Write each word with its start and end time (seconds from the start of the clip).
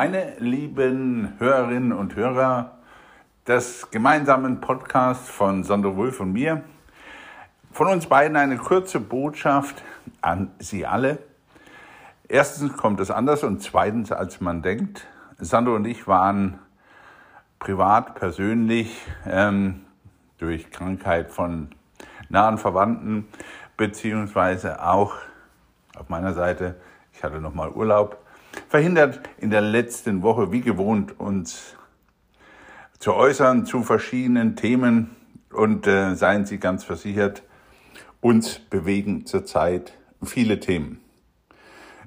Meine 0.00 0.34
lieben 0.38 1.34
Hörerinnen 1.38 1.90
und 1.90 2.14
Hörer 2.14 2.78
des 3.48 3.90
gemeinsamen 3.90 4.60
Podcasts 4.60 5.28
von 5.28 5.64
Sandro 5.64 5.96
Wulf 5.96 6.20
und 6.20 6.32
mir, 6.32 6.62
von 7.72 7.88
uns 7.88 8.06
beiden 8.06 8.36
eine 8.36 8.58
kurze 8.58 9.00
Botschaft 9.00 9.82
an 10.20 10.52
Sie 10.60 10.86
alle. 10.86 11.18
Erstens 12.28 12.76
kommt 12.76 13.00
es 13.00 13.10
anders 13.10 13.42
und 13.42 13.60
zweitens, 13.60 14.12
als 14.12 14.40
man 14.40 14.62
denkt. 14.62 15.04
Sandro 15.36 15.74
und 15.74 15.84
ich 15.84 16.06
waren 16.06 16.60
privat, 17.58 18.14
persönlich, 18.14 19.04
ähm, 19.26 19.84
durch 20.38 20.70
Krankheit 20.70 21.32
von 21.32 21.70
nahen 22.28 22.58
Verwandten, 22.58 23.26
beziehungsweise 23.76 24.80
auch 24.80 25.16
auf 25.96 26.08
meiner 26.08 26.34
Seite, 26.34 26.76
ich 27.12 27.24
hatte 27.24 27.40
nochmal 27.40 27.70
Urlaub, 27.70 28.27
verhindert 28.68 29.20
in 29.38 29.50
der 29.50 29.60
letzten 29.60 30.22
Woche 30.22 30.52
wie 30.52 30.60
gewohnt 30.60 31.18
uns 31.18 31.74
zu 32.98 33.14
äußern 33.14 33.64
zu 33.64 33.82
verschiedenen 33.82 34.56
Themen 34.56 35.16
und 35.52 35.86
äh, 35.86 36.14
seien 36.14 36.46
Sie 36.46 36.58
ganz 36.58 36.84
versichert, 36.84 37.42
uns 38.20 38.58
bewegen 38.58 39.24
zurzeit 39.26 39.94
viele 40.22 40.60
Themen. 40.60 41.00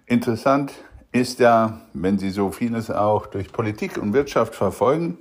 Interessant 0.06 0.74
ist 1.12 1.40
ja, 1.40 1.82
wenn 1.94 2.20
Sie 2.20 2.30
so 2.30 2.52
vieles 2.52 2.92
auch 2.92 3.28
durch 3.28 3.52
Politik 3.52 3.98
und 3.98 4.14
Wirtschaft 4.14 4.56
verfolgen, 4.56 5.18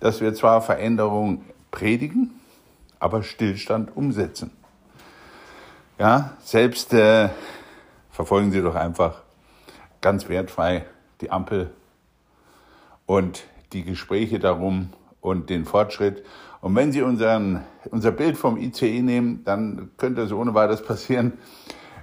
dass 0.00 0.20
wir 0.20 0.34
zwar 0.34 0.62
Veränderungen 0.62 1.44
predigen, 1.70 2.38
aber 3.00 3.22
Stillstand 3.22 3.96
umsetzen. 3.96 4.52
Ja, 5.98 6.36
selbst 6.40 6.94
äh, 6.94 7.28
verfolgen 8.10 8.52
Sie 8.52 8.62
doch 8.62 8.76
einfach 8.76 9.22
ganz 10.00 10.28
wertfrei 10.28 10.86
die 11.20 11.30
Ampel 11.30 11.70
und 13.06 13.44
die 13.72 13.84
Gespräche 13.84 14.38
darum 14.38 14.90
und 15.20 15.50
den 15.50 15.64
Fortschritt. 15.64 16.24
Und 16.60 16.74
wenn 16.74 16.92
Sie 16.92 17.02
unseren, 17.02 17.64
unser 17.90 18.12
Bild 18.12 18.36
vom 18.36 18.56
ICE 18.56 19.02
nehmen, 19.02 19.44
dann 19.44 19.90
könnte 19.96 20.22
es 20.22 20.32
ohne 20.32 20.54
weiteres 20.54 20.82
passieren, 20.82 21.32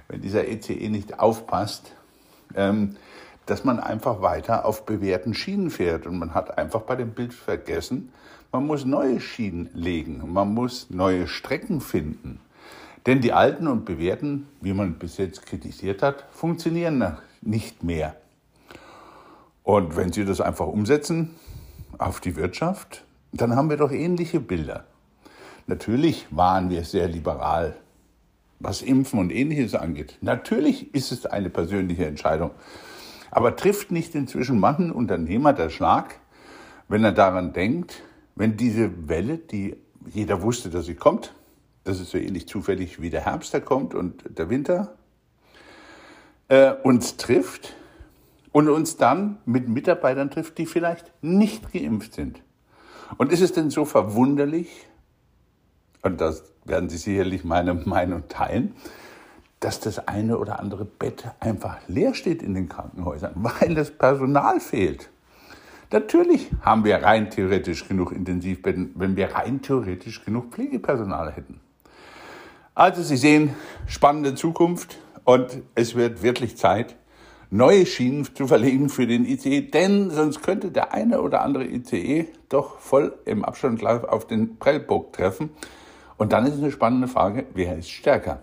wenn 0.08 0.20
dieser 0.20 0.48
ICE 0.48 0.88
nicht 0.88 1.18
aufpasst, 1.18 1.92
ähm, 2.54 2.96
dass 3.46 3.64
man 3.64 3.78
einfach 3.78 4.22
weiter 4.22 4.64
auf 4.64 4.86
bewährten 4.86 5.34
Schienen 5.34 5.70
fährt. 5.70 6.06
Und 6.06 6.18
man 6.18 6.34
hat 6.34 6.58
einfach 6.58 6.82
bei 6.82 6.96
dem 6.96 7.10
Bild 7.10 7.34
vergessen, 7.34 8.12
man 8.52 8.66
muss 8.66 8.84
neue 8.84 9.20
Schienen 9.20 9.68
legen, 9.74 10.22
man 10.32 10.54
muss 10.54 10.88
neue 10.90 11.26
Strecken 11.26 11.80
finden. 11.80 12.40
Denn 13.04 13.20
die 13.20 13.32
alten 13.32 13.68
und 13.68 13.84
bewährten, 13.84 14.48
wie 14.60 14.72
man 14.72 14.94
bis 14.94 15.18
jetzt 15.18 15.46
kritisiert 15.46 16.02
hat, 16.02 16.24
funktionieren 16.32 16.98
nicht 17.42 17.82
mehr. 17.82 18.16
Und 19.62 19.96
wenn 19.96 20.12
Sie 20.12 20.24
das 20.24 20.40
einfach 20.40 20.66
umsetzen 20.66 21.34
auf 21.98 22.20
die 22.20 22.36
Wirtschaft, 22.36 23.04
dann 23.32 23.56
haben 23.56 23.70
wir 23.70 23.76
doch 23.76 23.90
ähnliche 23.90 24.40
Bilder. 24.40 24.84
Natürlich 25.66 26.26
waren 26.30 26.70
wir 26.70 26.84
sehr 26.84 27.08
liberal, 27.08 27.76
was 28.60 28.82
Impfen 28.82 29.18
und 29.18 29.32
ähnliches 29.32 29.74
angeht. 29.74 30.18
Natürlich 30.20 30.94
ist 30.94 31.10
es 31.12 31.26
eine 31.26 31.50
persönliche 31.50 32.06
Entscheidung. 32.06 32.52
Aber 33.30 33.56
trifft 33.56 33.90
nicht 33.90 34.14
inzwischen 34.14 34.60
manchen 34.60 34.92
Unternehmer 34.92 35.52
der 35.52 35.68
Schlag, 35.68 36.20
wenn 36.88 37.04
er 37.04 37.12
daran 37.12 37.52
denkt, 37.52 38.02
wenn 38.36 38.56
diese 38.56 39.08
Welle, 39.08 39.38
die 39.38 39.76
jeder 40.12 40.42
wusste, 40.42 40.70
dass 40.70 40.86
sie 40.86 40.94
kommt, 40.94 41.34
das 41.84 42.00
ist 42.00 42.10
so 42.10 42.18
ähnlich 42.18 42.46
zufällig 42.46 43.00
wie 43.00 43.10
der 43.10 43.24
Herbst, 43.24 43.52
der 43.52 43.60
kommt 43.60 43.94
und 43.94 44.22
der 44.38 44.48
Winter, 44.48 44.95
äh, 46.48 46.72
uns 46.82 47.16
trifft 47.16 47.74
und 48.52 48.68
uns 48.68 48.96
dann 48.96 49.38
mit 49.44 49.68
Mitarbeitern 49.68 50.30
trifft, 50.30 50.58
die 50.58 50.66
vielleicht 50.66 51.12
nicht 51.22 51.72
geimpft 51.72 52.14
sind. 52.14 52.42
Und 53.18 53.32
ist 53.32 53.40
es 53.40 53.52
denn 53.52 53.70
so 53.70 53.84
verwunderlich, 53.84 54.86
und 56.02 56.20
das 56.20 56.44
werden 56.64 56.88
Sie 56.88 56.96
sicherlich 56.96 57.44
meine 57.44 57.74
Meinung 57.74 58.28
teilen, 58.28 58.74
dass 59.60 59.80
das 59.80 60.06
eine 60.06 60.38
oder 60.38 60.60
andere 60.60 60.84
Bett 60.84 61.24
einfach 61.40 61.78
leer 61.88 62.14
steht 62.14 62.42
in 62.42 62.54
den 62.54 62.68
Krankenhäusern, 62.68 63.32
weil 63.36 63.74
das 63.74 63.90
Personal 63.90 64.60
fehlt. 64.60 65.10
Natürlich 65.92 66.50
haben 66.62 66.84
wir 66.84 66.96
rein 67.02 67.30
theoretisch 67.30 67.86
genug 67.86 68.10
Intensivbetten, 68.10 68.92
wenn 68.96 69.16
wir 69.16 69.34
rein 69.34 69.62
theoretisch 69.62 70.24
genug 70.24 70.52
Pflegepersonal 70.52 71.32
hätten. 71.32 71.60
Also 72.74 73.02
Sie 73.02 73.16
sehen, 73.16 73.54
spannende 73.86 74.34
Zukunft 74.34 74.98
und 75.26 75.62
es 75.74 75.96
wird 75.96 76.22
wirklich 76.22 76.56
Zeit, 76.56 76.94
neue 77.50 77.84
Schienen 77.84 78.26
zu 78.32 78.46
verlegen 78.46 78.88
für 78.88 79.08
den 79.08 79.26
ICE, 79.26 79.60
denn 79.60 80.10
sonst 80.10 80.40
könnte 80.42 80.70
der 80.70 80.94
eine 80.94 81.20
oder 81.20 81.42
andere 81.42 81.66
ICE 81.66 82.28
doch 82.48 82.78
voll 82.78 83.12
im 83.24 83.44
Abstand 83.44 83.84
auf 83.84 84.26
den 84.28 84.56
Prellburg 84.58 85.12
treffen. 85.12 85.50
Und 86.16 86.32
dann 86.32 86.46
ist 86.46 86.54
es 86.54 86.60
eine 86.60 86.70
spannende 86.70 87.08
Frage, 87.08 87.44
wer 87.54 87.76
ist 87.76 87.90
stärker? 87.90 88.38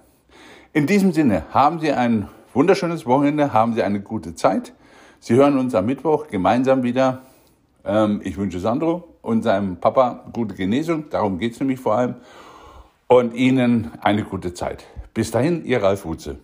In 0.73 0.85
diesem 0.85 1.13
Sinne, 1.13 1.43
haben 1.51 1.79
Sie 1.79 1.91
ein 1.91 2.27
wunderschönes 2.53 3.05
Wochenende, 3.05 3.53
haben 3.53 3.73
Sie 3.73 3.81
eine 3.81 4.01
gute 4.01 4.35
Zeit. 4.35 4.73
Sie 5.21 5.35
hören 5.35 5.57
uns 5.57 5.73
am 5.75 5.85
Mittwoch 5.85 6.27
gemeinsam 6.27 6.83
wieder. 6.83 7.21
Ähm, 7.85 8.19
ich 8.25 8.35
wünsche 8.35 8.59
Sandro 8.59 9.07
und 9.21 9.41
seinem 9.41 9.77
Papa 9.77 10.25
gute 10.33 10.53
Genesung, 10.53 11.09
darum 11.09 11.39
geht 11.39 11.53
es 11.53 11.59
nämlich 11.61 11.79
vor 11.79 11.95
allem, 11.95 12.15
und 13.07 13.33
Ihnen 13.33 13.91
eine 14.01 14.25
gute 14.25 14.53
Zeit. 14.53 14.85
Bis 15.13 15.31
dahin, 15.31 15.63
Ihr 15.63 15.81
Ralf 15.81 16.03
Wutze. 16.03 16.39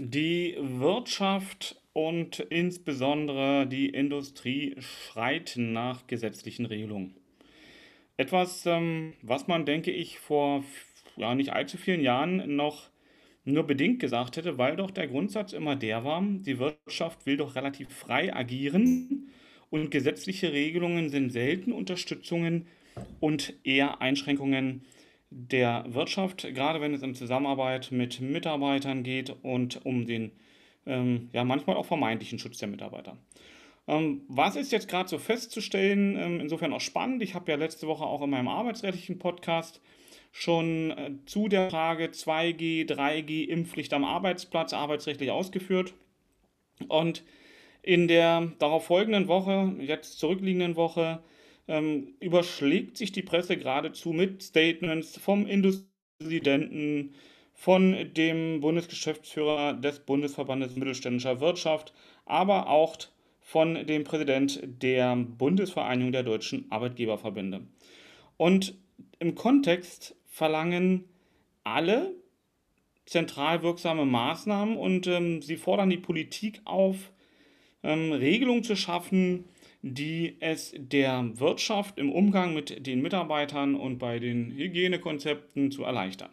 Die 0.00 0.56
Wirtschaft 0.60 1.74
und 1.92 2.38
insbesondere 2.38 3.66
die 3.66 3.88
Industrie 3.88 4.76
schreit 4.78 5.54
nach 5.56 6.06
gesetzlichen 6.06 6.66
Regelungen. 6.66 7.16
Etwas, 8.16 8.64
ähm, 8.66 9.14
was 9.22 9.48
man, 9.48 9.66
denke 9.66 9.90
ich, 9.90 10.20
vor 10.20 10.62
ja, 11.16 11.34
nicht 11.34 11.52
allzu 11.52 11.78
vielen 11.78 12.00
Jahren 12.00 12.54
noch 12.54 12.90
nur 13.44 13.64
bedingt 13.64 13.98
gesagt 13.98 14.36
hätte, 14.36 14.56
weil 14.56 14.76
doch 14.76 14.92
der 14.92 15.08
Grundsatz 15.08 15.52
immer 15.52 15.74
der 15.74 16.04
war, 16.04 16.22
die 16.22 16.60
Wirtschaft 16.60 17.26
will 17.26 17.36
doch 17.36 17.56
relativ 17.56 17.88
frei 17.88 18.32
agieren 18.32 19.32
und 19.68 19.90
gesetzliche 19.90 20.52
Regelungen 20.52 21.08
sind 21.08 21.30
selten 21.30 21.72
Unterstützungen 21.72 22.68
und 23.18 23.52
eher 23.64 24.00
Einschränkungen 24.00 24.84
der 25.30 25.84
Wirtschaft, 25.88 26.42
gerade 26.54 26.80
wenn 26.80 26.94
es 26.94 27.02
in 27.02 27.14
Zusammenarbeit 27.14 27.90
mit 27.92 28.20
Mitarbeitern 28.20 29.02
geht 29.02 29.34
und 29.42 29.84
um 29.84 30.06
den 30.06 30.32
ähm, 30.86 31.28
ja 31.32 31.44
manchmal 31.44 31.76
auch 31.76 31.86
vermeintlichen 31.86 32.38
Schutz 32.38 32.58
der 32.58 32.68
Mitarbeiter. 32.68 33.16
Ähm, 33.86 34.22
was 34.28 34.56
ist 34.56 34.72
jetzt 34.72 34.88
gerade 34.88 35.08
so 35.08 35.18
festzustellen? 35.18 36.16
Ähm, 36.16 36.40
insofern 36.40 36.72
auch 36.72 36.80
spannend. 36.80 37.22
Ich 37.22 37.34
habe 37.34 37.50
ja 37.50 37.56
letzte 37.56 37.86
Woche 37.86 38.04
auch 38.04 38.22
in 38.22 38.30
meinem 38.30 38.48
arbeitsrechtlichen 38.48 39.18
Podcast 39.18 39.80
schon 40.32 40.90
äh, 40.92 41.10
zu 41.26 41.48
der 41.48 41.70
Frage 41.70 42.06
2G, 42.06 42.86
3G, 42.86 43.46
Impfpflicht 43.46 43.92
am 43.92 44.04
Arbeitsplatz 44.04 44.72
arbeitsrechtlich 44.72 45.30
ausgeführt. 45.30 45.94
Und 46.88 47.24
in 47.82 48.08
der 48.08 48.52
darauf 48.58 48.86
folgenden 48.86 49.28
Woche, 49.28 49.74
jetzt 49.80 50.18
zurückliegenden 50.18 50.76
Woche, 50.76 51.22
ähm, 51.68 52.14
überschlägt 52.20 52.96
sich 52.96 53.12
die 53.12 53.22
Presse 53.22 53.56
geradezu 53.56 54.12
mit 54.12 54.42
Statements 54.42 55.18
vom 55.18 55.46
Industriepräsidenten, 55.46 57.14
von 57.54 58.12
dem 58.14 58.60
Bundesgeschäftsführer 58.60 59.74
des 59.74 60.00
Bundesverbandes 60.00 60.76
Mittelständischer 60.76 61.40
Wirtschaft, 61.40 61.92
aber 62.24 62.68
auch 62.68 62.96
von 63.40 63.86
dem 63.86 64.04
Präsident 64.04 64.60
der 64.64 65.16
Bundesvereinigung 65.16 66.12
der 66.12 66.22
deutschen 66.22 66.70
Arbeitgeberverbände. 66.70 67.62
Und 68.36 68.74
im 69.18 69.34
Kontext 69.34 70.14
verlangen 70.26 71.04
alle 71.64 72.14
zentral 73.06 73.62
wirksame 73.62 74.04
Maßnahmen 74.04 74.76
und 74.76 75.06
ähm, 75.06 75.42
sie 75.42 75.56
fordern 75.56 75.90
die 75.90 75.96
Politik 75.96 76.60
auf, 76.64 77.10
ähm, 77.82 78.12
Regelungen 78.12 78.62
zu 78.62 78.76
schaffen, 78.76 79.46
die 79.82 80.36
es 80.40 80.74
der 80.76 81.30
Wirtschaft 81.34 81.98
im 81.98 82.10
Umgang 82.10 82.54
mit 82.54 82.86
den 82.86 83.00
Mitarbeitern 83.00 83.74
und 83.74 83.98
bei 83.98 84.18
den 84.18 84.50
Hygienekonzepten 84.52 85.70
zu 85.70 85.84
erleichtern. 85.84 86.30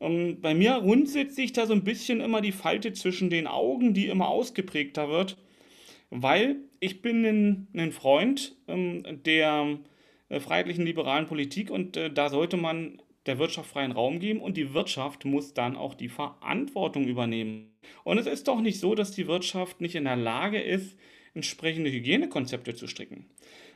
Ähm, 0.00 0.40
bei 0.40 0.54
mir 0.54 0.74
runzelt 0.74 1.32
sich 1.32 1.52
da 1.52 1.66
so 1.66 1.72
ein 1.72 1.84
bisschen 1.84 2.20
immer 2.20 2.40
die 2.40 2.52
Falte 2.52 2.92
zwischen 2.92 3.30
den 3.30 3.46
Augen, 3.46 3.94
die 3.94 4.06
immer 4.06 4.28
ausgeprägter 4.28 5.08
wird, 5.08 5.36
weil 6.10 6.56
ich 6.80 7.02
bin 7.02 7.24
ein, 7.24 7.68
ein 7.74 7.92
Freund 7.92 8.56
ähm, 8.68 9.02
der 9.24 9.78
äh, 10.28 10.40
freiheitlichen 10.40 10.84
liberalen 10.84 11.26
Politik 11.26 11.70
und 11.70 11.96
äh, 11.96 12.12
da 12.12 12.28
sollte 12.28 12.56
man 12.56 13.00
der 13.26 13.38
Wirtschaft 13.38 13.70
freien 13.70 13.92
Raum 13.92 14.18
geben 14.18 14.40
und 14.40 14.56
die 14.56 14.74
Wirtschaft 14.74 15.24
muss 15.24 15.54
dann 15.54 15.76
auch 15.76 15.94
die 15.94 16.08
Verantwortung 16.08 17.04
übernehmen. 17.04 17.72
Und 18.02 18.18
es 18.18 18.26
ist 18.26 18.48
doch 18.48 18.60
nicht 18.60 18.80
so, 18.80 18.94
dass 18.94 19.12
die 19.12 19.28
Wirtschaft 19.28 19.80
nicht 19.80 19.94
in 19.94 20.04
der 20.04 20.16
Lage 20.16 20.60
ist, 20.60 20.96
entsprechende 21.34 21.90
Hygienekonzepte 21.90 22.74
zu 22.74 22.86
stricken. 22.86 23.26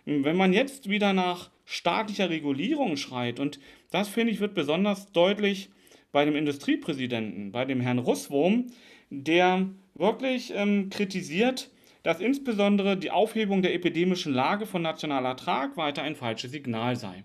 Wenn 0.05 0.37
man 0.37 0.53
jetzt 0.53 0.89
wieder 0.89 1.13
nach 1.13 1.51
staatlicher 1.65 2.31
Regulierung 2.31 2.97
schreit, 2.97 3.41
und 3.41 3.59
das 3.91 4.09
finde 4.09 4.33
ich 4.33 4.41
wird 4.41 4.55
besonders 4.55 5.11
deutlich 5.13 5.71
bei 6.13 6.25
dem 6.25 6.37
Industriepräsidenten, 6.37 7.53
bei 7.53 7.65
dem 7.65 7.81
Herrn 7.81 7.99
Russwurm, 7.99 8.69
der 9.11 9.69
wirklich 9.95 10.53
ähm, 10.55 10.91
kritisiert, 10.91 11.71
dass 12.03 12.21
insbesondere 12.21 12.97
die 12.97 13.11
Aufhebung 13.11 13.63
der 13.63 13.75
epidemischen 13.75 14.33
Lage 14.33 14.67
von 14.67 14.83
nationaler 14.83 15.37
Tragweite 15.37 16.03
ein 16.03 16.15
falsches 16.15 16.53
Signal 16.53 16.95
sei. 16.95 17.25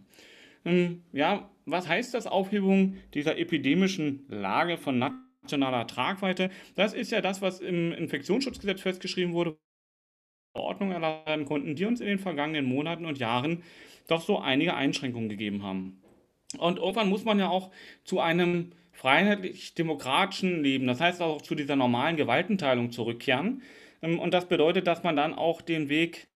Ähm, 0.66 1.04
ja, 1.14 1.52
was 1.66 1.88
heißt 1.88 2.14
das 2.14 2.26
Aufhebung 2.26 2.96
dieser 3.14 3.38
epidemischen 3.38 4.26
Lage 4.28 4.78
von 4.78 4.98
nationaler 4.98 5.86
Tragweite? 5.86 6.50
Das 6.76 6.94
ist 6.94 7.12
ja 7.12 7.22
das, 7.22 7.42
was 7.42 7.60
im 7.60 7.92
Infektionsschutzgesetz 7.92 8.82
festgeschrieben 8.82 9.34
wurde, 9.34 9.58
Ordnung 10.54 10.92
erlassen 10.92 11.46
konnten, 11.46 11.76
die 11.76 11.86
uns 11.86 12.02
in 12.02 12.08
den 12.08 12.20
vergangenen 12.20 12.66
Monaten 12.66 13.06
und 13.06 13.18
Jahren 13.20 13.64
doch 14.08 14.22
so 14.22 14.40
einige 14.40 14.74
Einschränkungen 14.74 15.30
gegeben 15.30 15.64
haben. 15.64 16.02
Und 16.58 16.80
irgendwann 16.80 17.10
muss 17.10 17.24
man 17.24 17.40
ja 17.40 17.50
auch 17.50 17.72
zu 18.04 18.20
einem 18.20 18.72
freiheitlich-demokratischen 18.92 20.62
Leben, 20.62 20.88
das 20.88 21.00
heißt 21.00 21.22
auch 21.22 21.42
zu 21.42 21.56
dieser 21.56 21.76
normalen 21.76 22.18
Gewaltenteilung 22.18 22.92
zurückkehren. 22.92 23.62
Ähm, 24.02 24.20
und 24.20 24.34
das 24.34 24.48
bedeutet, 24.48 24.88
dass 24.88 25.04
man 25.04 25.16
dann 25.16 25.34
auch 25.34 25.62
den 25.62 25.90
Weg 25.90 26.28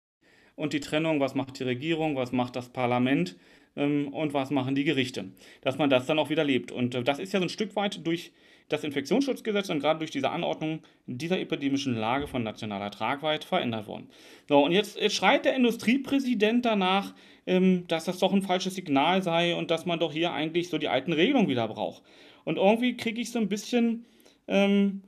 und 0.56 0.72
die 0.72 0.80
Trennung, 0.80 1.20
was 1.20 1.36
macht 1.36 1.60
die 1.60 1.64
Regierung, 1.64 2.16
was 2.16 2.32
macht 2.32 2.56
das 2.56 2.70
Parlament 2.70 3.36
ähm, 3.76 4.10
und 4.10 4.34
was 4.34 4.52
machen 4.52 4.76
die 4.76 4.84
Gerichte, 4.84 5.26
dass 5.62 5.78
man 5.78 5.90
das 5.90 6.06
dann 6.06 6.20
auch 6.20 6.30
wieder 6.30 6.44
lebt. 6.44 6.72
Und 6.72 6.96
äh, 6.96 7.04
das 7.04 7.20
ist 7.20 7.34
ja 7.34 7.40
so 7.40 7.46
ein 7.46 7.50
Stück 7.50 7.76
weit 7.76 8.06
durch 8.06 8.32
das 8.70 8.84
Infektionsschutzgesetz 8.84 9.70
und 9.70 9.80
gerade 9.80 10.00
durch 10.00 10.12
diese 10.12 10.32
Anordnung 10.32 10.80
dieser 11.06 11.40
epidemischen 11.40 11.96
Lage 11.96 12.28
von 12.28 12.44
nationaler 12.44 12.90
Tragweite 12.90 13.48
verändert 13.48 13.88
worden. 13.88 14.10
So, 14.48 14.64
und 14.64 14.72
jetzt, 14.72 15.00
jetzt 15.00 15.16
schreit 15.16 15.46
der 15.46 15.56
Industriepräsident 15.56 16.66
danach, 16.66 17.14
ähm, 17.46 17.86
dass 17.88 18.06
das 18.06 18.20
doch 18.20 18.34
ein 18.34 18.42
falsches 18.42 18.76
Signal 18.76 19.22
sei 19.22 19.56
und 19.56 19.70
dass 19.70 19.86
man 19.86 20.00
doch 20.00 20.12
hier 20.12 20.34
eigentlich 20.34 20.70
so 20.70 20.78
die 20.78 20.88
alten 20.88 21.14
Regelungen 21.14 21.48
wieder 21.48 21.68
braucht. 21.68 22.04
Und 22.44 22.58
irgendwie 22.58 22.98
kriege 22.98 23.22
ich 23.22 23.32
so 23.32 23.40
ein 23.40 23.50
bisschen 23.50 24.06
ähm, 24.48 25.04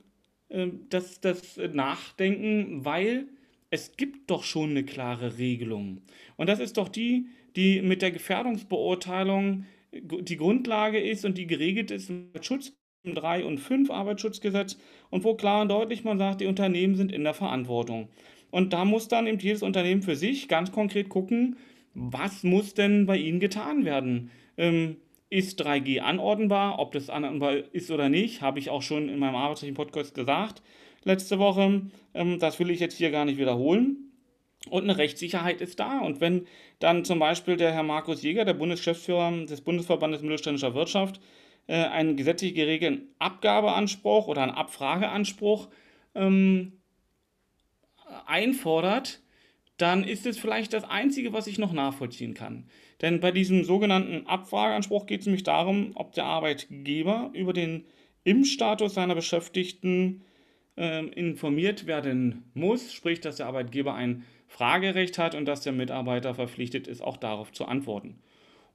äh, 0.48 0.68
das, 0.88 1.20
das 1.20 1.56
Nachdenken, 1.72 2.84
weil 2.84 3.26
es 3.70 3.96
gibt 3.96 4.30
doch 4.30 4.44
schon 4.44 4.70
eine 4.70 4.84
klare 4.84 5.38
Regelung. 5.38 6.02
Und 6.36 6.48
das 6.48 6.60
ist 6.60 6.76
doch 6.76 6.88
die, 6.88 7.26
die 7.56 7.82
mit 7.82 8.02
der 8.02 8.10
Gefährdungsbeurteilung 8.10 9.64
die 9.92 10.36
Grundlage 10.36 11.00
ist 11.00 11.24
und 11.24 11.38
die 11.38 11.46
geregelt 11.46 11.90
ist 11.90 12.10
mit 12.10 12.44
Schutz 12.44 12.72
3 13.04 13.44
und 13.44 13.58
5 13.58 13.90
Arbeitsschutzgesetz 13.90 14.78
und 15.10 15.24
wo 15.24 15.34
klar 15.34 15.62
und 15.62 15.68
deutlich 15.68 16.04
man 16.04 16.18
sagt, 16.18 16.40
die 16.40 16.46
Unternehmen 16.46 16.94
sind 16.94 17.12
in 17.12 17.24
der 17.24 17.34
Verantwortung. 17.34 18.08
Und 18.50 18.72
da 18.72 18.84
muss 18.84 19.08
dann 19.08 19.26
eben 19.26 19.38
jedes 19.38 19.62
Unternehmen 19.62 20.02
für 20.02 20.16
sich 20.16 20.48
ganz 20.48 20.72
konkret 20.72 21.08
gucken, 21.08 21.56
was 21.94 22.44
muss 22.44 22.74
denn 22.74 23.06
bei 23.06 23.16
ihnen 23.16 23.40
getan 23.40 23.84
werden. 23.84 24.30
Ähm, 24.56 24.96
ist 25.30 25.62
3G 25.62 26.00
anordnbar? 26.00 26.78
Ob 26.78 26.92
das 26.92 27.10
anordnbar 27.10 27.56
ist 27.72 27.90
oder 27.90 28.08
nicht, 28.08 28.40
habe 28.40 28.58
ich 28.58 28.70
auch 28.70 28.82
schon 28.82 29.08
in 29.08 29.18
meinem 29.18 29.36
arbeitsrechtlichen 29.36 29.74
Podcast 29.74 30.14
gesagt 30.14 30.62
letzte 31.04 31.38
Woche. 31.38 31.82
Ähm, 32.14 32.38
das 32.38 32.58
will 32.58 32.70
ich 32.70 32.80
jetzt 32.80 32.96
hier 32.96 33.10
gar 33.10 33.24
nicht 33.24 33.38
wiederholen. 33.38 34.08
Und 34.70 34.84
eine 34.84 34.98
Rechtssicherheit 34.98 35.60
ist 35.60 35.80
da. 35.80 36.00
Und 36.00 36.20
wenn 36.20 36.46
dann 36.78 37.04
zum 37.04 37.18
Beispiel 37.18 37.56
der 37.56 37.72
Herr 37.72 37.82
Markus 37.84 38.22
Jäger, 38.22 38.44
der 38.44 38.54
Bundesgeschäftsführer 38.54 39.46
des 39.46 39.60
Bundesverbandes 39.60 40.22
Mittelständischer 40.22 40.74
Wirtschaft, 40.74 41.20
äh, 41.66 41.74
einen 41.74 42.16
gesetzlich 42.16 42.54
geregelten 42.54 43.08
Abgabeanspruch 43.18 44.26
oder 44.26 44.42
einen 44.42 44.52
Abfrageanspruch 44.52 45.68
ähm, 46.14 46.72
einfordert, 48.26 49.20
dann 49.76 50.02
ist 50.02 50.26
es 50.26 50.38
vielleicht 50.38 50.72
das 50.72 50.84
Einzige, 50.84 51.32
was 51.32 51.46
ich 51.46 51.58
noch 51.58 51.72
nachvollziehen 51.72 52.34
kann. 52.34 52.68
Denn 53.00 53.20
bei 53.20 53.30
diesem 53.30 53.62
sogenannten 53.64 54.26
Abfrageanspruch 54.26 55.06
geht 55.06 55.20
es 55.20 55.26
nämlich 55.26 55.44
darum, 55.44 55.92
ob 55.94 56.12
der 56.14 56.24
Arbeitgeber 56.24 57.30
über 57.32 57.52
den 57.52 57.84
Impfstatus 58.24 58.94
seiner 58.94 59.14
Beschäftigten 59.14 60.24
informiert 60.78 61.86
werden 61.86 62.44
muss, 62.54 62.92
sprich, 62.92 63.20
dass 63.20 63.36
der 63.36 63.46
Arbeitgeber 63.46 63.94
ein 63.94 64.24
Fragerecht 64.46 65.18
hat 65.18 65.34
und 65.34 65.44
dass 65.44 65.62
der 65.62 65.72
Mitarbeiter 65.72 66.34
verpflichtet 66.34 66.86
ist, 66.86 67.02
auch 67.02 67.16
darauf 67.16 67.52
zu 67.52 67.66
antworten. 67.66 68.18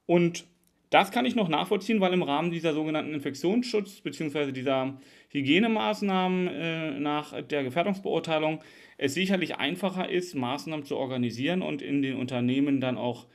Und 0.06 0.44
das 0.90 1.10
kann 1.10 1.26
ich 1.26 1.34
noch 1.34 1.48
nachvollziehen, 1.48 2.00
weil 2.00 2.12
im 2.12 2.22
Rahmen 2.22 2.52
dieser 2.52 2.72
sogenannten 2.72 3.14
Infektionsschutz 3.14 4.00
bzw. 4.00 4.52
dieser 4.52 4.96
Hygienemaßnahmen 5.30 6.46
äh, 6.46 7.00
nach 7.00 7.42
der 7.42 7.64
Gefährdungsbeurteilung 7.64 8.62
es 8.96 9.14
sicherlich 9.14 9.56
einfacher 9.56 10.08
ist, 10.08 10.34
Maßnahmen 10.34 10.84
zu 10.84 10.96
organisieren 10.96 11.62
und 11.62 11.82
in 11.82 12.00
den 12.02 12.14
Unternehmen 12.14 12.80
dann 12.80 12.96
auch 12.96 13.26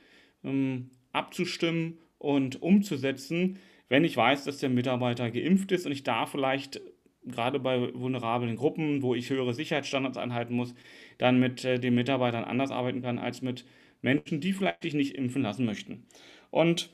ähm, 0.42 0.90
abzustimmen 1.12 1.98
und 2.16 2.62
umzusetzen, 2.62 3.58
wenn 3.90 4.04
ich 4.04 4.16
weiß, 4.16 4.44
dass 4.44 4.56
der 4.56 4.70
Mitarbeiter 4.70 5.30
geimpft 5.30 5.72
ist 5.72 5.84
und 5.84 5.92
ich 5.92 6.02
da 6.02 6.24
vielleicht 6.24 6.80
gerade 7.24 7.60
bei 7.60 7.92
vulnerablen 7.94 8.56
Gruppen, 8.56 9.02
wo 9.02 9.14
ich 9.14 9.30
höhere 9.30 9.54
Sicherheitsstandards 9.54 10.18
einhalten 10.18 10.54
muss, 10.54 10.74
dann 11.18 11.38
mit 11.38 11.64
äh, 11.64 11.78
den 11.78 11.94
Mitarbeitern 11.94 12.44
anders 12.44 12.70
arbeiten 12.70 13.02
kann 13.02 13.18
als 13.18 13.42
mit 13.42 13.64
Menschen, 14.02 14.40
die 14.40 14.52
vielleicht 14.52 14.82
sich 14.82 14.94
nicht 14.94 15.14
impfen 15.16 15.42
lassen 15.42 15.64
möchten. 15.64 16.06
Und 16.50 16.90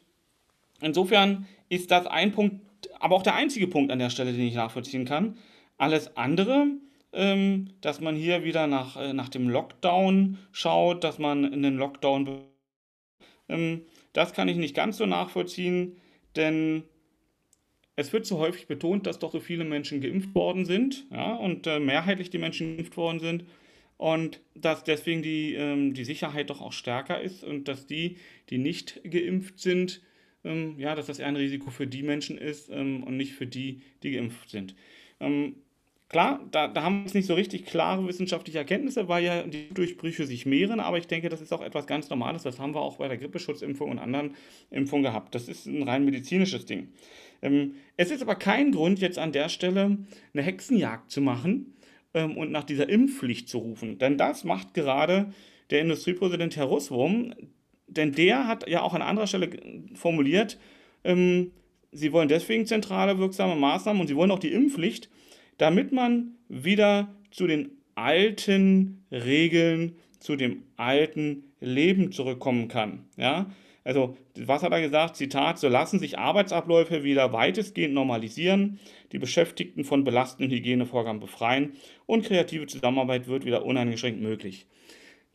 Insofern 0.81 1.46
ist 1.69 1.90
das 1.90 2.06
ein 2.06 2.32
Punkt, 2.32 2.61
aber 3.00 3.17
auch 3.17 3.23
der 3.23 3.34
einzige 3.34 3.67
Punkt 3.67 3.90
an 3.90 3.99
der 3.99 4.11
Stelle, 4.11 4.32
den 4.32 4.46
ich 4.46 4.55
nachvollziehen 4.55 5.05
kann. 5.05 5.38
Alles 5.78 6.17
andere, 6.17 6.67
ähm, 7.12 7.70
dass 7.81 8.00
man 8.00 8.14
hier 8.14 8.44
wieder 8.44 8.67
nach, 8.67 8.96
äh, 8.96 9.12
nach 9.12 9.29
dem 9.29 9.49
Lockdown 9.49 10.38
schaut, 10.52 11.05
dass 11.05 11.19
man 11.19 11.44
einen 11.44 11.76
Lockdown, 11.76 12.43
ähm, 13.49 13.82
das 14.12 14.32
kann 14.32 14.49
ich 14.49 14.56
nicht 14.56 14.75
ganz 14.75 14.99
so 14.99 15.06
nachvollziehen, 15.06 15.96
denn 16.37 16.84
es 17.96 18.12
wird 18.12 18.26
so 18.26 18.38
häufig 18.38 18.66
betont, 18.66 19.06
dass 19.06 19.19
doch 19.19 19.32
so 19.32 19.40
viele 19.40 19.64
Menschen 19.64 20.00
geimpft 20.00 20.34
worden 20.34 20.66
sind, 20.66 21.06
ja, 21.10 21.34
und 21.34 21.66
äh, 21.66 21.81
mehrheitlich 21.81 22.31
die 22.31 22.38
Menschen 22.38 22.76
geimpft 22.76 22.96
worden 22.96 23.20
sind 23.20 23.44
und 23.96 24.40
dass 24.54 24.84
deswegen 24.84 25.22
die, 25.22 25.54
ähm, 25.54 25.94
die 25.94 26.04
Sicherheit 26.04 26.50
doch 26.50 26.60
auch 26.60 26.72
stärker 26.72 27.20
ist 27.20 27.43
und 27.43 27.69
dass 27.69 27.87
die, 27.87 28.19
die 28.50 28.58
nicht 28.58 29.00
geimpft 29.04 29.58
sind, 29.58 30.02
ähm, 30.44 30.78
ja, 30.78 30.94
dass 30.94 31.06
das 31.06 31.19
eher 31.19 31.26
ein 31.26 31.37
Risiko 31.37 31.70
für 31.70 31.87
die 31.87 32.02
Menschen 32.02 32.38
ist 32.38 32.69
ähm, 32.70 33.02
und 33.02 33.16
nicht 33.16 33.32
für 33.32 33.46
die, 33.46 33.81
die 34.02 34.12
geimpft 34.12 34.50
sind. 34.50 34.75
Ähm, 35.19 35.56
klar, 36.10 36.46
da, 36.50 36.69
da 36.69 36.82
haben 36.82 36.96
wir 36.96 37.02
jetzt 37.04 37.14
nicht 37.14 37.26
so 37.26 37.34
richtig 37.34 37.64
klare 37.64 38.06
wissenschaftliche 38.06 38.58
Erkenntnisse, 38.58 39.08
weil 39.08 39.25
ja 39.25 39.43
die 39.43 39.70
Durchbrüche 39.70 40.26
sich 40.26 40.44
mehren, 40.44 40.78
aber 40.78 40.98
ich 40.98 41.06
denke, 41.06 41.31
das 41.31 41.40
ist 41.40 41.52
auch 41.52 41.62
etwas 41.62 41.86
ganz 41.86 42.10
Normales. 42.10 42.43
Das 42.43 42.58
haben 42.58 42.74
wir 42.74 42.82
auch 42.82 42.98
bei 42.98 43.08
der 43.08 43.17
Grippeschutzimpfung 43.17 43.91
und 43.91 43.98
anderen 43.98 44.34
Impfungen 44.70 45.05
gehabt. 45.05 45.34
Das 45.34 45.48
ist 45.48 45.65
ein 45.65 45.82
rein 45.82 46.05
medizinisches 46.05 46.67
Ding. 46.67 46.93
Ähm, 47.43 47.74
es 47.96 48.10
ist 48.10 48.22
aber 48.22 48.34
kein 48.34 48.72
Grund, 48.72 48.98
jetzt 48.98 49.19
an 49.19 49.32
der 49.32 49.48
Stelle 49.48 49.98
eine 50.32 50.43
Hexenjagd 50.43 51.10
zu 51.10 51.20
machen 51.20 51.76
ähm, 52.14 52.36
und 52.36 52.50
nach 52.50 52.64
dieser 52.64 52.88
Impfpflicht 52.88 53.48
zu 53.48 53.58
rufen. 53.58 53.98
Denn 53.98 54.19
das 54.19 54.44
macht 54.44 54.74
gerade 54.74 55.32
der 55.70 55.81
Industriepräsident 55.81 56.56
Herr 56.56 56.66
Russwurm, 56.66 57.34
denn 57.88 58.12
der 58.12 58.46
hat 58.46 58.69
ja 58.69 58.82
auch 58.82 58.94
an 58.94 59.02
anderer 59.02 59.26
Stelle 59.26 59.50
formuliert, 59.94 60.58
ähm, 61.05 61.52
sie 61.93 62.12
wollen 62.12 62.28
deswegen 62.28 62.66
zentrale 62.66 63.19
wirksame 63.19 63.56
Maßnahmen 63.56 64.00
und 64.00 64.08
sie 64.08 64.16
wollen 64.16 64.31
auch 64.31 64.38
die 64.38 64.52
Impfpflicht, 64.52 65.08
damit 65.58 65.93
man 65.93 66.34
wieder 66.48 67.14
zu 67.31 67.46
den 67.46 67.70
alten 67.94 69.05
Regeln, 69.10 69.96
zu 70.19 70.36
dem 70.36 70.64
alten 70.76 71.44
Leben 71.60 72.12
zurückkommen 72.12 72.69
kann. 72.69 73.05
Ja? 73.16 73.50
Also, 73.86 74.16
was 74.34 74.64
hat 74.64 74.72
er 74.72 74.81
gesagt? 74.81 75.14
Zitat, 75.14 75.60
so 75.60 75.69
lassen 75.69 76.00
sich 76.00 76.19
Arbeitsabläufe 76.19 77.05
wieder 77.05 77.32
weitestgehend 77.32 77.94
normalisieren, 77.94 78.81
die 79.12 79.20
Beschäftigten 79.20 79.84
von 79.84 80.02
belastenden 80.02 80.50
Hygienevorgaben 80.50 81.20
befreien 81.20 81.74
und 82.05 82.24
kreative 82.24 82.66
Zusammenarbeit 82.66 83.28
wird 83.28 83.44
wieder 83.44 83.64
uneingeschränkt 83.64 84.20
möglich. 84.20 84.66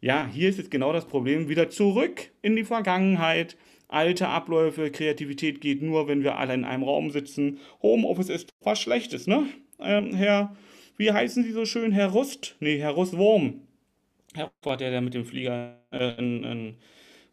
Ja, 0.02 0.28
hier 0.28 0.50
ist 0.50 0.58
jetzt 0.58 0.70
genau 0.70 0.92
das 0.92 1.08
Problem. 1.08 1.48
Wieder 1.48 1.70
zurück 1.70 2.30
in 2.42 2.58
die 2.58 2.66
Vergangenheit. 2.66 3.56
Alte 3.88 4.28
Abläufe, 4.28 4.92
Kreativität 4.92 5.62
geht 5.62 5.82
nur, 5.82 6.10
wenn 6.10 6.22
wir 6.22 6.38
alle 6.38 6.54
in 6.54 6.66
einem 6.66 6.84
Raum 6.84 7.10
sitzen. 7.12 7.60
Homeoffice 7.82 8.28
ist 8.28 8.50
was 8.60 8.82
Schlechtes, 8.82 9.28
ne? 9.28 9.46
Ähm, 9.80 10.14
Herr, 10.14 10.58
wie 10.98 11.14
heißen 11.14 11.46
Sie 11.46 11.54
so 11.54 11.64
schön? 11.64 11.94
Herr 11.94 12.10
Rust? 12.10 12.58
Nee, 12.60 12.80
Herr 12.80 12.92
Rustwurm. 12.92 13.62
Herr 14.34 14.52
war 14.64 14.76
der, 14.76 14.92
der 14.92 15.00
mit 15.00 15.14
dem 15.14 15.24
Flieger 15.24 15.78
in, 15.92 16.44
in 16.44 16.76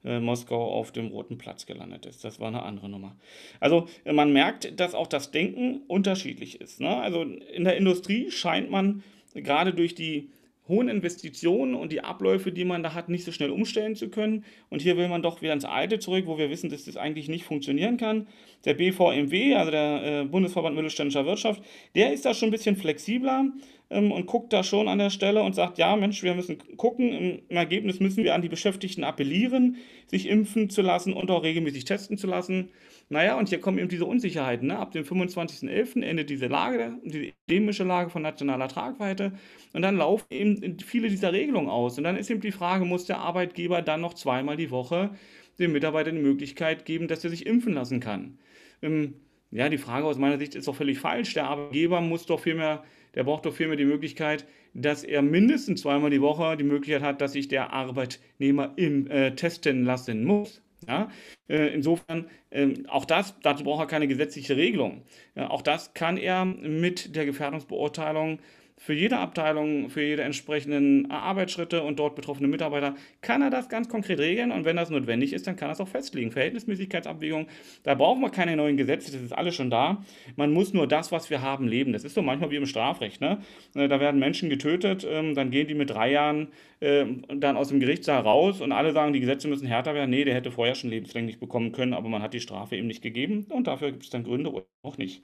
äh, 0.09 0.21
Moskau 0.21 0.73
auf 0.73 0.91
dem 0.91 1.09
Roten 1.09 1.39
Platz 1.39 1.67
gelandet 1.67 2.07
ist. 2.07 2.25
Das 2.25 2.41
war 2.41 2.49
eine 2.49 2.63
andere 2.63 2.89
Nummer. 2.89 3.17
Also 3.61 3.87
man 4.05 4.33
merkt, 4.33 4.81
dass 4.81 4.95
auch 4.95 5.07
das 5.07 5.31
Denken 5.31 5.83
unterschiedlich 5.87 6.61
ist. 6.61 6.81
Ne? 6.81 6.97
Also 6.97 7.23
in 7.23 7.65
der 7.65 7.77
Industrie 7.77 8.31
scheint 8.31 8.71
man 8.71 9.03
gerade 9.35 9.75
durch 9.75 9.95
die 9.95 10.31
hohen 10.69 10.89
Investitionen 10.89 11.75
und 11.75 11.93
die 11.93 12.03
Abläufe, 12.03 12.53
die 12.53 12.65
man 12.65 12.83
da 12.83 12.95
hat, 12.95 13.09
nicht 13.09 13.25
so 13.25 13.33
schnell 13.33 13.51
umstellen 13.51 13.97
zu 13.97 14.11
können. 14.11 14.45
Und 14.69 14.83
hier 14.83 14.97
will 14.97 15.09
man 15.09 15.23
doch 15.23 15.41
wieder 15.41 15.55
ins 15.55 15.65
Alte 15.65 15.99
zurück, 15.99 16.27
wo 16.27 16.39
wir 16.39 16.51
wissen, 16.51 16.69
dass 16.71 16.85
das 16.85 16.97
eigentlich 16.97 17.29
nicht 17.29 17.45
funktionieren 17.45 17.97
kann. 17.97 18.29
Der 18.65 18.75
BVMW, 18.75 19.55
also 19.55 19.71
der 19.71 20.03
äh, 20.05 20.25
Bundesverband 20.25 20.77
Mittelständischer 20.77 21.25
Wirtschaft, 21.25 21.63
der 21.95 22.13
ist 22.13 22.27
da 22.27 22.35
schon 22.35 22.49
ein 22.49 22.53
bisschen 22.53 22.77
flexibler. 22.77 23.47
Ähm, 23.91 24.13
und 24.13 24.27
guckt 24.27 24.53
da 24.53 24.63
schon 24.63 24.89
an 24.89 24.99
der 24.99 25.11
Stelle 25.11 25.43
und 25.43 25.55
sagt, 25.55 25.79
ja, 25.79 25.97
Mensch, 25.97 26.23
wir 26.23 26.35
müssen 26.35 26.59
gucken, 26.77 27.43
im 27.49 27.57
Ergebnis 27.57 28.01
müssen 28.01 28.25
wir 28.25 28.35
an 28.35 28.43
die 28.43 28.49
Beschäftigten 28.49 29.05
appellieren, 29.05 29.77
sich 30.07 30.29
impfen 30.29 30.71
zu 30.71 30.83
lassen 30.83 31.13
und 31.13 31.31
auch 31.31 31.43
regelmäßig 31.43 31.85
testen 31.85 32.19
zu 32.19 32.27
lassen. 32.27 32.71
Naja, 33.11 33.39
und 33.39 33.49
hier 33.49 33.61
kommen 33.61 33.79
eben 33.79 33.89
diese 33.89 34.05
Unsicherheiten. 34.05 34.69
Ne? 34.69 34.79
Ab 34.79 34.93
dem 34.93 35.05
25.11. 35.05 36.03
endet 36.03 36.29
diese 36.29 36.47
Lage, 36.47 36.99
diese 37.03 37.33
endemische 37.49 37.85
Lage 37.85 38.11
von 38.11 38.21
nationaler 38.21 38.69
Tragweite. 38.69 39.33
Und 39.73 39.81
dann 39.81 39.97
laufen 39.97 40.27
eben 40.31 40.79
viele 40.81 41.09
dieser 41.09 41.33
Regelungen 41.33 41.71
aus. 41.71 41.97
Und 41.97 42.05
dann 42.05 42.17
ist 42.17 42.31
eben 42.31 42.43
die 42.43 42.53
Frage, 42.53 42.85
muss 42.85 43.07
der 43.07 43.19
Arbeitgeber 43.19 43.81
dann 43.81 44.03
noch 44.03 44.13
zweimal 44.13 44.57
die 44.59 44.71
Woche 44.71 45.11
dem 45.59 45.73
Mitarbeiter 45.73 46.13
die 46.13 46.19
Möglichkeit 46.19 46.85
geben, 46.85 47.09
dass 47.09 47.25
er 47.25 47.31
sich 47.31 47.47
impfen 47.47 47.73
lassen 47.73 48.01
kann? 48.01 48.39
Ähm, 48.83 49.15
ja, 49.51 49.71
die 49.71 49.79
Frage 49.79 50.07
aus 50.07 50.19
meiner 50.19 50.39
Sicht 50.39 50.55
ist 50.55 50.69
doch 50.69 50.77
völlig 50.77 50.99
falsch. 50.99 51.33
Der 51.33 51.47
Arbeitgeber 51.47 52.03
muss 52.03 52.27
doch 52.27 52.41
vielmehr, 52.41 52.85
der 53.15 53.25
braucht 53.25 53.47
doch 53.47 53.55
vielmehr 53.55 53.77
die 53.77 53.85
Möglichkeit, 53.85 54.47
dass 54.75 55.05
er 55.05 55.23
mindestens 55.23 55.83
zweimal 55.83 56.11
die 56.11 56.21
Woche 56.21 56.57
die 56.57 56.65
Möglichkeit 56.65 57.03
hat, 57.03 57.21
dass 57.21 57.33
sich 57.33 57.49
der 57.49 57.73
Arbeitnehmer 57.73 58.73
im, 58.77 59.11
äh, 59.11 59.35
testen 59.35 59.85
lassen 59.85 60.25
muss. 60.25 60.63
Ja? 60.87 61.11
Äh, 61.49 61.69
insofern, 61.75 62.27
äh, 62.51 62.69
auch 62.89 63.05
das, 63.05 63.35
dazu 63.41 63.65
braucht 63.65 63.81
er 63.81 63.87
keine 63.87 64.09
gesetzliche 64.09 64.57
Regelung. 64.57 65.03
Ja, 65.35 65.51
auch 65.51 65.63
das 65.63 65.95
kann 65.95 66.17
er 66.17 66.45
mit 66.45 67.17
der 67.17 67.27
Gefährdungsbeurteilung 67.27 68.39
für 68.79 68.95
jede 68.95 69.19
Abteilung, 69.19 69.91
für 69.91 70.03
jede 70.03 70.23
entsprechenden 70.23 71.11
Arbeitsschritte 71.11 71.83
und 71.83 71.99
dort 71.99 72.15
betroffene 72.15 72.49
Mitarbeiter 72.49 72.95
kann 73.21 73.43
er 73.43 73.51
das 73.51 73.69
ganz 73.69 73.89
konkret 73.89 74.21
regeln 74.21 74.53
und 74.53 74.65
wenn 74.65 74.77
das 74.77 74.89
notwendig 74.89 75.33
ist, 75.33 75.47
dann 75.49 75.57
kann 75.57 75.69
er 75.69 75.73
es 75.73 75.81
auch 75.81 75.89
festlegen. 75.89 76.31
Verhältnismäßigkeitsabwägung, 76.31 77.49
da 77.83 77.95
brauchen 77.97 78.23
wir 78.23 78.31
keine 78.31 78.57
neuen 78.57 78.77
Gesetze, 78.77 79.11
das 79.11 79.21
ist 79.21 79.33
alles 79.33 79.57
schon 79.57 79.69
da. 79.69 80.05
Man 80.37 80.53
muss 80.53 80.73
nur 80.73 80.87
das, 80.87 81.11
was 81.11 81.29
wir 81.29 81.43
haben, 81.43 81.67
leben. 81.67 81.93
Das 81.93 82.05
ist 82.05 82.15
so 82.15 82.23
manchmal 82.23 82.51
wie 82.53 82.57
im 82.57 82.67
Strafrecht. 82.67 83.21
Ne? 83.21 83.39
Äh, 83.75 83.89
da 83.89 83.99
werden 83.99 84.21
Menschen 84.21 84.49
getötet, 84.49 85.07
ähm, 85.09 85.35
dann 85.35 85.51
gehen 85.51 85.67
die 85.67 85.75
mit 85.75 85.91
drei 85.91 86.13
Jahren 86.13 86.49
ähm, 86.81 87.25
dann 87.29 87.57
aus 87.57 87.69
dem 87.69 87.81
Gerichtssaal 87.81 88.23
raus 88.23 88.61
und 88.61 88.71
alle 88.71 88.93
sagen, 88.93 89.13
die 89.13 89.21
Gesetze 89.21 89.49
müssen 89.49 89.67
härter 89.67 89.95
werden. 89.95 90.11
Nee, 90.11 90.25
der 90.25 90.35
hätte 90.35 90.53
vorher 90.53 90.77
schon 90.77 90.91
lebenslänglich 90.91 91.41
bekommen 91.41 91.73
können, 91.73 91.95
aber 91.95 92.09
man 92.09 92.23
hat 92.23 92.33
die 92.33 92.41
Strafe 92.41 92.77
eben 92.77 92.87
nicht 92.87 93.03
gegeben 93.03 93.47
und 93.51 93.67
dafür 93.67 93.91
gibt 93.91 94.05
es 94.05 94.11
dann 94.11 94.23
Gründe 94.23 94.53
auch 94.83 94.99
nicht. 94.99 95.23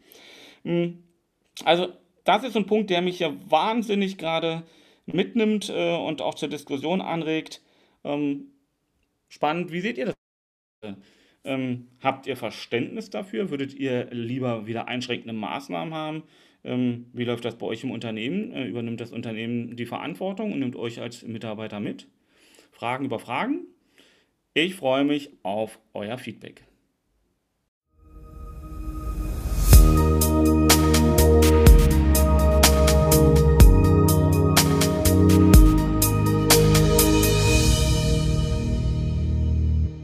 Hm. 0.64 1.04
Also 1.64 1.92
das 2.24 2.44
ist 2.44 2.56
ein 2.56 2.66
Punkt, 2.66 2.90
der 2.90 3.02
mich 3.02 3.18
ja 3.18 3.34
wahnsinnig 3.48 4.18
gerade 4.18 4.64
mitnimmt 5.06 5.70
äh, 5.70 5.94
und 5.96 6.22
auch 6.22 6.34
zur 6.34 6.48
Diskussion 6.48 7.00
anregt. 7.00 7.62
Ähm, 8.02 8.52
spannend, 9.28 9.72
wie 9.72 9.80
seht 9.80 9.98
ihr 9.98 10.06
das? 10.06 10.94
Ähm, 11.44 11.88
habt 12.02 12.26
ihr 12.26 12.36
Verständnis 12.36 13.10
dafür? 13.10 13.50
Würdet 13.50 13.74
ihr 13.74 14.06
lieber 14.10 14.66
wieder 14.66 14.88
einschränkende 14.88 15.34
Maßnahmen 15.34 15.92
haben? 15.92 16.22
Ähm, 16.64 17.06
wie 17.12 17.24
läuft 17.24 17.44
das 17.44 17.58
bei 17.58 17.66
euch 17.66 17.84
im 17.84 17.90
Unternehmen? 17.90 18.52
Äh, 18.52 18.66
übernimmt 18.66 19.00
das 19.00 19.12
Unternehmen 19.12 19.76
die 19.76 19.86
Verantwortung 19.86 20.52
und 20.52 20.60
nimmt 20.60 20.76
euch 20.76 21.00
als 21.00 21.22
Mitarbeiter 21.22 21.80
mit? 21.80 22.08
Fragen 22.72 23.04
über 23.04 23.18
Fragen? 23.18 23.66
Ich 24.54 24.74
freue 24.74 25.04
mich 25.04 25.30
auf 25.42 25.78
euer 25.92 26.16
Feedback. 26.16 26.64